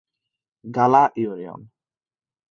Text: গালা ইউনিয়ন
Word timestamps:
গালা 0.65 1.03
ইউনিয়ন 1.21 1.61